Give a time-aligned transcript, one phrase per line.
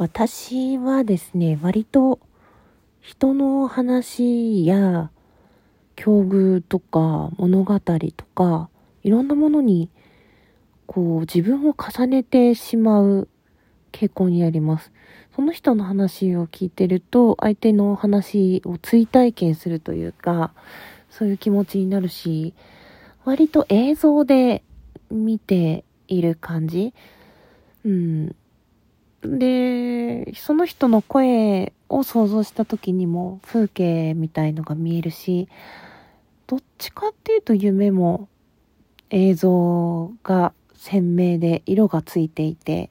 [0.00, 2.20] 私はですね、割と
[3.02, 5.10] 人の話や
[5.94, 8.70] 境遇とか物語とか
[9.02, 9.90] いろんなものに
[10.86, 13.28] こう自分を重ねてしまう
[13.92, 14.90] 傾向にあります。
[15.36, 20.54] その人の話を聞いてると相手の話を追体験するというか
[21.10, 22.54] そういう気持ちになるし
[23.26, 24.64] 割と映像で
[25.10, 26.94] 見ている感じ
[27.84, 28.34] うん。
[29.22, 35.48] で、その人の声を想像した時にも風景みたいのが見えるし、
[36.46, 38.28] どっちかっていうと夢も
[39.10, 42.90] 映像が鮮明で色がついていて、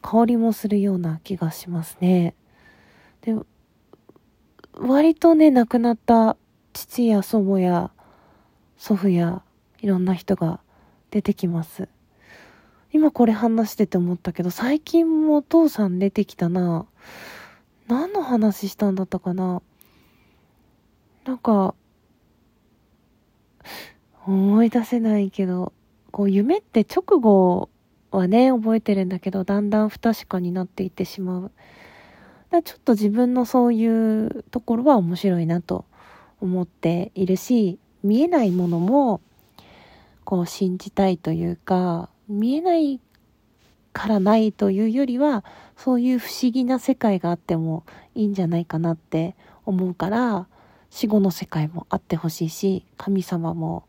[0.00, 2.34] 香りもするような気がしますね。
[3.22, 3.34] で、
[4.74, 6.36] 割とね、亡くなった
[6.72, 7.90] 父や祖母や
[8.76, 9.42] 祖父や
[9.80, 10.60] いろんな人が
[11.10, 11.88] 出てきます。
[12.92, 16.86] 今これ話してて思ったけど、最近もお父さん出てきたな。
[17.88, 19.62] 何の話したんだったかな。
[21.24, 21.74] なんか、
[24.26, 25.72] 思い出せないけど、
[26.10, 27.70] こう夢って直後
[28.10, 31.50] はね、覚えてるんだけど、だんだん不確かになっていってしまう。
[32.50, 33.86] だちょっと自分のそうい
[34.26, 35.86] うところは面白いなと
[36.40, 39.22] 思っているし、見えないものも、
[40.24, 43.00] こう信じたいというか、見えない
[43.92, 45.44] からないというよりは
[45.76, 50.46] そういう不思議な世界があってもいいんじゃないかなって思うから
[50.90, 53.84] 死後の世界もあってほしいし神様も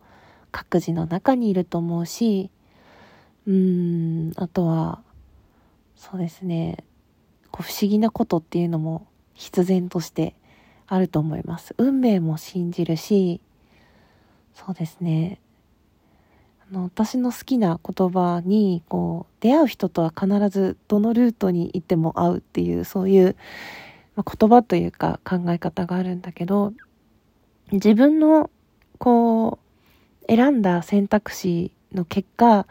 [0.52, 2.52] 各自の中にいると思うし
[3.48, 3.54] うー
[4.30, 5.02] んあとは
[5.96, 6.84] そうですね
[7.52, 10.36] こう不思議なことっていうのも必然として
[10.88, 11.74] あると思います。
[11.78, 13.42] 運命も信じるし
[14.54, 15.40] そうですね。
[16.74, 23.36] の私の好きな言葉にこう出会う人とは必ずどのルートに行っても会うっていうそういう、
[24.16, 26.74] ま、言葉というか考え方があるんだけど
[27.72, 28.50] 自分の
[28.98, 29.60] こ
[30.28, 32.68] う選んだ選択肢の結果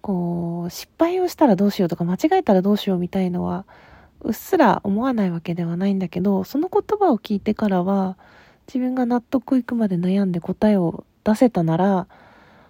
[0.00, 3.66] こう失敗をしたらどうしようとか間違えたらどうしようみたいのは
[4.20, 8.16] うっすら思わないわけではないんだけどその言葉を聞いてからは
[8.66, 12.06] 自分が納得いくまで悩んで答えを出せたなら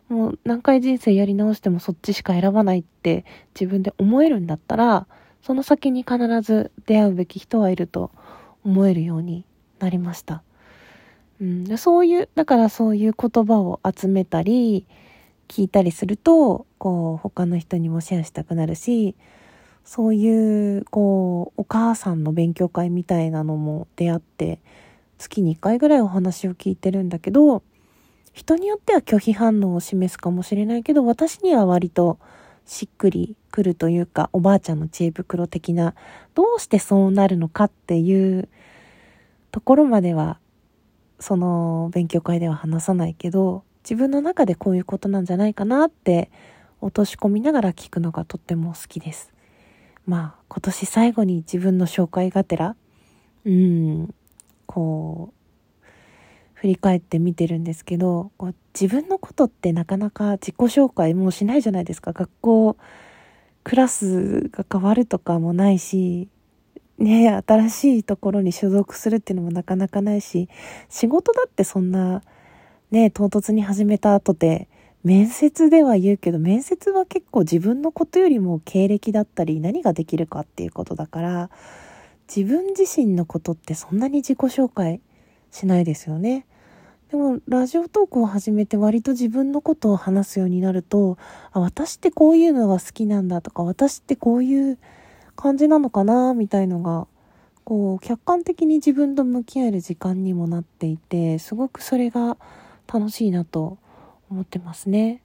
[0.08, 3.24] もう何回人生やり直してもそっちしか選ばないって
[3.58, 5.06] 自分で思えるんだったら、
[5.42, 8.10] その先に必ず出会うべき人はいると
[8.64, 9.44] 思えるように
[9.78, 10.42] なりました。
[11.40, 14.86] うん、そういう、だからそういう言葉を集めたり、
[15.46, 19.16] 聞いたりすると、こう、他の人にもシェアしたくなるし、
[19.84, 24.60] そういう、こう、お母さんの勉強会みたいなのも出会って、
[25.16, 27.62] 月に1回ぐらいお話を聞いてるんだけど、
[28.38, 32.20] 人によっては拒否反応を示すかもしれないけど、私には割と
[32.66, 35.96] しっくりくるというか、おばあちゃんの知恵袋的な、
[36.36, 38.48] どうしてそうなるのかっていう
[39.50, 40.38] ところまでは、
[41.18, 46.30] その勉強会では話さないけど、自分の中でこういうことなんじゃないかなって
[46.80, 49.32] 落とし込みながら聞くのがとっても好きです。
[50.06, 52.76] まあ、今年最後に自分の紹介がてら、
[53.44, 54.14] うん、
[54.66, 55.37] こう、
[56.60, 62.12] 振り返って見てるんですけどこう自分のことってなかなか自己紹介もしないじゃないですか。
[62.12, 62.76] 学校
[63.62, 66.28] クラスが変わるとかもないし
[66.98, 70.48] ね新しいところに所属するっていうのもなかなかないし
[70.88, 72.22] 仕事だってそんな
[72.90, 74.68] ね唐突に始めた後で
[75.04, 81.50] 面接では言うけど面接は結構自分のことよりも経歴だったり何ができるかっていうことだから
[82.34, 85.00] 自分自身のことってそんなに自己紹介
[85.50, 86.46] しないですよね。
[87.10, 91.16] でもラジオトークを始めて割と自分のことを話すようになると
[91.52, 94.78] あ私ってこういうのが好きなんだとか私ってこういう
[95.34, 97.06] 感じなのかなみたいのが
[97.64, 102.36] こう客観的に自分と向き合える時間にもなっていてすごくそれが
[102.92, 103.78] 楽しいなと
[104.30, 105.22] 思ってますね。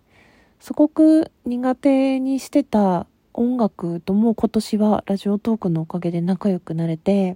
[0.60, 7.36] すごく苦手にしてた音楽とも今年はラジオトークのおかげで仲良くなれて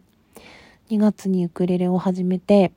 [0.89, 2.71] 2月にウクレレを始めて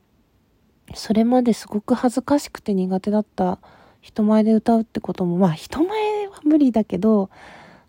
[0.93, 3.59] それまですごく恥ずかしくて苦手だった
[4.01, 7.29] 人前で歌うってことも、まあ人前は無理だけど、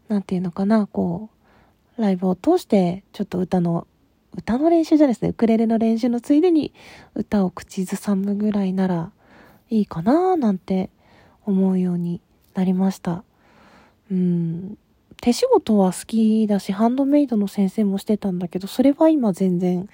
[0.08, 1.30] なんていうのかな、こ
[1.98, 3.86] う、ライブを通してちょっと歌の、
[4.36, 6.72] 歌の練習じゃないですね、ウクレレの練習のついでに
[7.14, 9.10] 歌を口ずさむぐらいなら
[9.70, 10.90] いいかななんて
[11.44, 12.20] 思うように
[12.54, 13.24] なりました。
[14.10, 14.78] うん。
[15.20, 19.88] 手仕事は好きだし、ハンドメイドの先生もしてたんだけど、それは今全然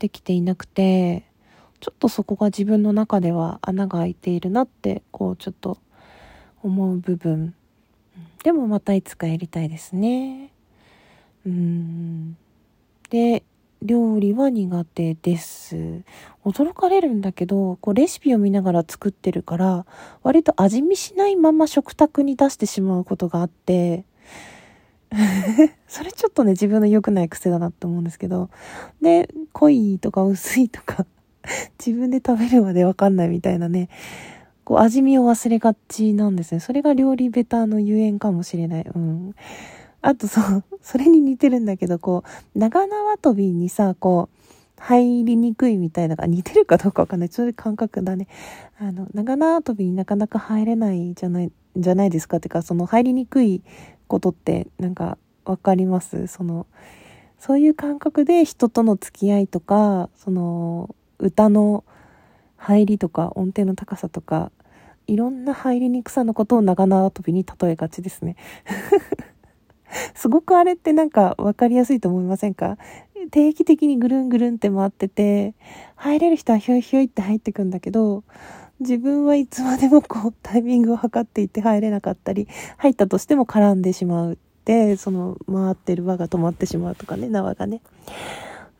[0.00, 1.30] できていなくて、
[1.78, 5.78] ちょっとそこが自分の中では穴が開いているなってこうちょっと
[6.62, 7.54] 思う部分
[8.44, 10.52] でもまたいつかやりたいですね
[11.46, 12.36] うん。
[13.08, 13.44] で、
[13.82, 16.02] 料理は苦手です。
[16.44, 19.86] 驚かれるんだけど、こうレシピを見ながら作ってるから、
[20.22, 24.04] 割と味見しないまま食卓に出してしまうことがあって、
[25.88, 28.48] それちょっとね、自分の良くない癖だなって思うんですけど、
[29.02, 31.06] で、濃いとか薄いとか、
[31.84, 33.88] 自分で食べるまでわかんないみたいなね、
[34.64, 36.60] こう味見を忘れがちなんですね。
[36.60, 38.84] それが料理ベターのゆえんかもしれない。
[38.94, 39.34] うん。
[40.00, 42.22] あとそう、 それに似てるんだけど、こ
[42.54, 44.36] う、長縄跳びにさ、こう、
[44.78, 47.28] 入りにくいみたいな、似てるかどうかわかんない。
[47.30, 48.28] ちょっと感覚だね。
[48.78, 52.38] あの、長縄跳びになかなか入れないじゃない、じゃないですか。
[52.38, 53.62] ってか、その入りにくい
[54.10, 56.26] ことって、なんか、わかります？
[56.26, 56.66] その、
[57.38, 61.84] そういう感覚で人との付き合いとか、その、歌の
[62.56, 64.50] 入りとか、音程の高さとか、
[65.06, 68.36] いろんな入りにくさのことを長縄跳びに例えがちですね。
[70.14, 72.76] すごくあれってなんか分かりやすいと思いませんか？
[73.30, 75.54] 定期的にぐるんぐるんって回ってて、
[75.96, 78.24] 入れる人はひょいひょいって入ってくんだけど、
[78.80, 82.48] 自分はいつまでもこうタイミングを測っていって入れなかったり、
[82.78, 87.82] 入ったとしても絡んでしまうって、その回ってる輪が止まってしまうとかね、縄がね。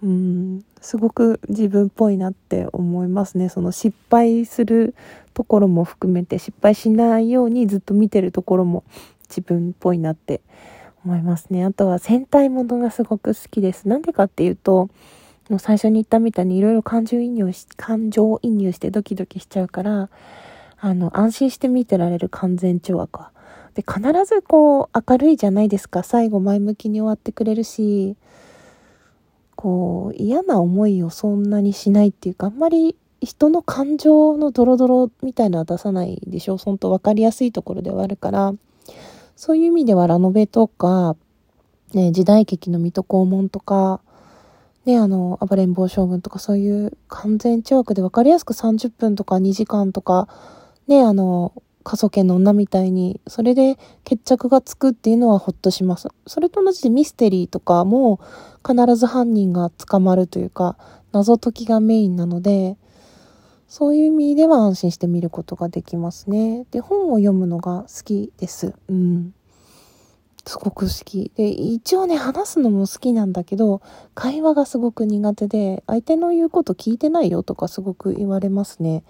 [0.02, 3.50] うん、すごく自分っぽいなって思いますね。
[3.50, 4.94] その失敗する
[5.34, 8.84] ところも含めて、失敗しないようにずっと見てるところも
[9.28, 10.40] 自分っぽいなって
[11.04, 11.64] 思いますね。
[11.64, 13.86] あとは戦隊ものがすごく好きです。
[13.86, 14.88] なんでかっていうと、
[15.50, 20.08] もう最初に言ったみたいにいろいろ感情移入し、感情移入してドキドキしちゃうから、
[20.78, 23.32] あの、安心して見てられる完全懲悪は。
[23.74, 26.04] で、必ずこう、明るいじゃないですか。
[26.04, 28.16] 最後前向きに終わってくれるし、
[29.56, 36.58] こう、嫌な思いをそんなにしないっていうか、あんまり人の感情のドロドロみたいなのは出さないでしょ。
[36.58, 38.54] 本当分かりやすいところではあるから、
[39.34, 41.16] そういう意味ではラノベとか、
[41.92, 44.00] ね、時代劇の水戸黄門とか、
[44.86, 50.28] ね、あの、暴れん坊将軍とかそういう完全懲悪で分かりやすく30分とか2時間とか、
[50.86, 56.08] ね、あの、科捜研の女みたいに、それで決着がつくっていうのはほっとします。
[56.26, 58.20] それと同じでミステリーとかも
[58.66, 60.76] 必ず犯人が捕まるというか、
[61.12, 62.76] 謎解きがメインなので、
[63.68, 66.66] そういう意味では安心して見ることができますね。
[66.70, 68.74] で、本を読むのが好きです。
[68.88, 69.32] うん。
[70.46, 71.30] すごく好き。
[71.34, 73.82] で、一応ね、話すのも好きなんだけど、
[74.14, 79.04] 会話がすごく苦手で、相手の言うこと聞いてないよとかすごく言われますね。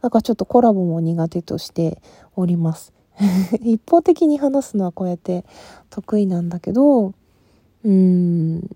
[0.00, 2.02] だからちょっとコラボも苦手として
[2.36, 2.92] おります。
[3.62, 5.44] 一方的に話すのはこうやって
[5.90, 8.70] 得意なんだけど、うーん、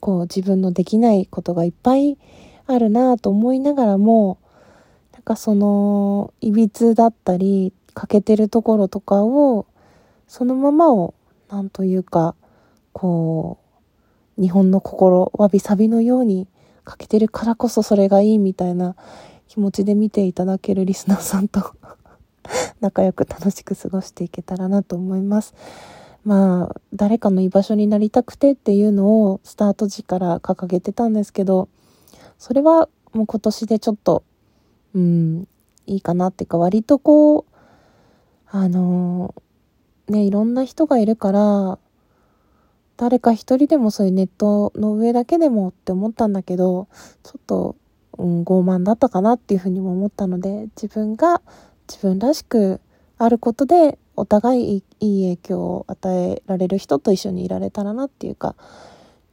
[0.00, 2.18] こう自分のできないことがいっぱい
[2.66, 4.38] あるなぁと思いながらも、
[5.12, 9.66] なんかその、いびつだったり、欠けてるところとかを、
[10.26, 11.14] そのままを、
[11.52, 12.34] なんというか、
[12.94, 13.58] こ
[14.38, 16.48] う、日本の心、わびさびのように
[16.84, 18.96] 欠けてるからこそそれがいいみたいな
[19.48, 21.60] 気持ちで見ていただけるリスナーさんと
[22.80, 25.54] 仲良く楽しく過ごしていけたらなと思います。
[26.24, 31.68] まあ、誰かの居場所になりたくてっていうのをスタート時から掲げてたんですけど、
[32.38, 34.24] それはもう今年でちょっと、
[34.94, 35.48] うん、
[35.86, 37.44] いいかなっていうか、割とこう、
[38.48, 39.34] あの
[40.08, 41.78] ね、いろんな人がいるから、
[42.96, 46.88] 誰か一人でもそういうネットの上だけでもって思ったんだけど、
[47.22, 47.76] ちょっと、
[48.18, 51.40] うん、傲慢だったかなっていうふうにも思ったので、自分が
[51.88, 52.80] 自分らしく
[53.18, 58.54] あることで、お互いいい影響を与えられる人と一緒にいられたらなっていうか、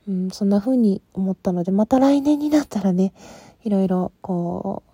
[0.07, 3.13] うん、そんな風に思ったので、また来年になったらね、
[3.63, 4.88] いろいろこう、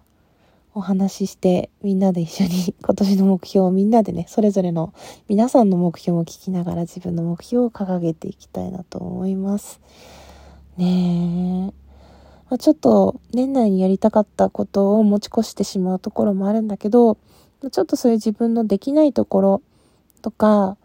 [0.75, 4.93] お話しして、みんなで一緒に 今年の目標をみんなでね、それぞれの
[5.29, 9.79] 皆さんの目標を聞きながら自分の目標を掲げていきたいなと思います。
[10.75, 11.85] ねえ。
[12.49, 17.17] まあ、ちょっと年内にやりたかったことを持ち越してしまうところもあるんだけど、
[17.71, 19.61] ちょっとそういう自分のできないところ
[20.21, 20.75] とか、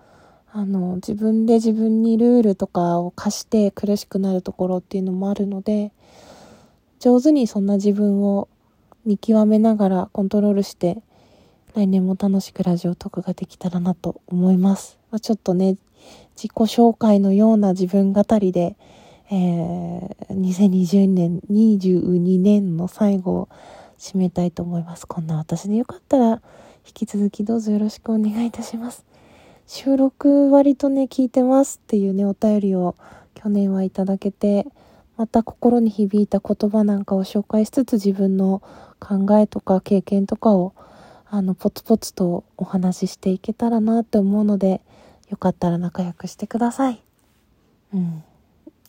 [0.53, 5.93] あの、自分で自分にルールとかを課して苦しくなるところっていうのもあるので、
[7.01, 8.47] 上手にそんな自分を
[9.05, 11.03] 見極めながらコントロールして、
[11.75, 14.99] 来年も楽しくラジオトークができたらなと思います。
[15.11, 15.77] まあ、ちょっとね、
[16.37, 18.77] 自己紹介のような自分語りで、
[19.31, 23.49] えー、2020年、22年の最後を
[23.99, 25.07] 締めたいと思います。
[25.07, 26.43] こんな私でよかったら、
[26.87, 29.05] 引き続きどうぞよろしくお願いいたします。
[29.67, 32.97] 収録割とね、聞いてますっていうね、お便りを
[33.35, 34.67] 去年はいただけて、
[35.21, 38.63] また心に響いた言葉なんかを紹介しつつ自分の
[38.99, 40.73] 考えとか経験とかを
[41.29, 44.81] あのポツポツとお話ししていけたらなって思うので
[45.29, 47.03] よかったら仲良くしてください。
[47.93, 48.25] うん。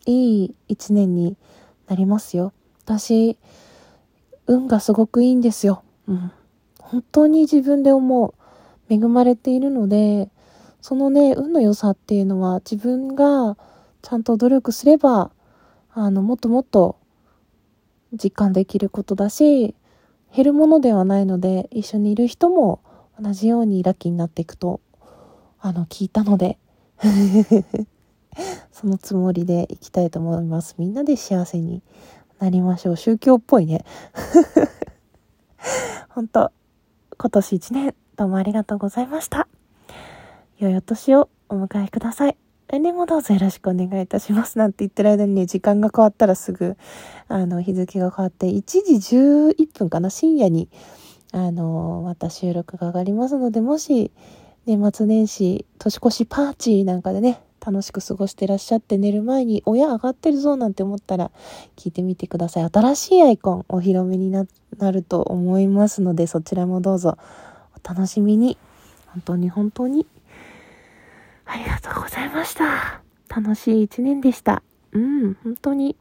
[0.06, 1.36] いい一年に
[1.86, 2.54] なりますよ。
[2.86, 3.36] 私、
[4.46, 5.82] 運がすごくいいんですよ。
[6.08, 6.32] うん。
[6.78, 8.32] 本当に自分で思う。
[8.88, 10.30] 恵まれているので、
[10.80, 13.58] そのね、運の良さっていうのは自分が
[14.00, 15.30] ちゃんと努力すれば、
[15.94, 16.96] あの、もっともっと
[18.12, 19.74] 実感できることだし、
[20.34, 22.80] 減るものではないので、一緒にいる人も
[23.20, 24.80] 同じようにラッキーになっていくと、
[25.60, 26.58] あの、聞いたので
[28.72, 30.74] そのつもりでいきたいと思います。
[30.78, 31.82] みんなで幸せに
[32.38, 32.96] なりましょう。
[32.96, 33.84] 宗教っぽいね。
[36.08, 36.50] 本当
[37.18, 39.46] 今年一年、どうもありがとうございました。
[40.58, 42.41] 良いお年をお迎えください。
[42.68, 44.58] 来年もどうぞよろしくお願いいたします。
[44.58, 46.76] なんて言ってる間にね、時間が変わったらすぐ、
[47.28, 50.68] あの、日付が変わって、1時11分かな、深夜に、
[51.32, 54.10] あの、また収録が上がりますので、もし、
[54.64, 61.30] 年末年始、年越しパーティーなんかでね、楽しく過ごしてらっしゃって寝る前に親上がってるぞなんて思ったら
[61.76, 62.64] 聞いてみてください。
[62.64, 64.46] 新しいアイコンお披露目にな
[64.90, 67.16] ると思いますのでそちらもどうぞ
[67.84, 68.58] お楽しみに。
[69.12, 70.06] 本当に本当に
[71.44, 73.02] ありがとうございました。
[73.28, 74.62] 楽しい一年でした。
[74.92, 75.96] うん、本当に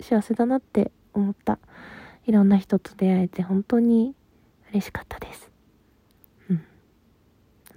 [0.00, 1.58] 幸せだなって思った。
[2.26, 4.14] いろんな人と出会えて本当に
[4.70, 5.50] 嬉しかったです。
[6.50, 6.56] うん。
[6.56, 6.64] 本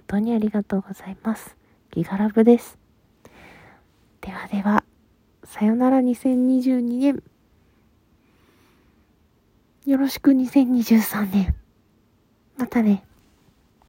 [0.06, 1.56] 当にありがとうございます。
[1.90, 2.78] ギガラブです。
[4.20, 4.84] ではでは、
[5.44, 7.22] さよなら2022年。
[9.86, 11.54] よろしく2023年。
[12.58, 13.07] またね。